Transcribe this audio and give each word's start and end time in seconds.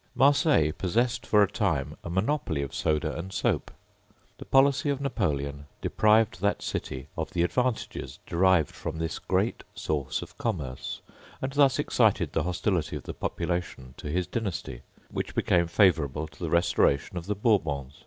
Marseilles 0.15 0.73
possessed 0.79 1.27
for 1.27 1.43
a 1.43 1.47
time 1.47 1.95
a 2.03 2.09
monopoly 2.09 2.63
of 2.63 2.73
soda 2.73 3.15
and 3.15 3.31
soap. 3.31 3.69
The 4.39 4.45
policy 4.45 4.89
of 4.89 4.99
Napoleon 4.99 5.67
deprived 5.79 6.41
that 6.41 6.63
city 6.63 7.07
of 7.15 7.29
the 7.33 7.43
advantages 7.43 8.17
derived 8.25 8.71
from 8.73 8.97
this 8.97 9.19
great 9.19 9.63
source 9.75 10.23
of 10.23 10.39
commerce, 10.39 11.01
and 11.39 11.53
thus 11.53 11.77
excited 11.77 12.33
the 12.33 12.41
hostility 12.41 12.95
of 12.95 13.03
the 13.03 13.13
population 13.13 13.93
to 13.97 14.09
his 14.09 14.25
dynasty, 14.25 14.81
which 15.11 15.35
became 15.35 15.67
favourable 15.67 16.25
to 16.29 16.39
the 16.43 16.49
restoration 16.49 17.15
of 17.15 17.27
the 17.27 17.35
Bourbons. 17.35 17.99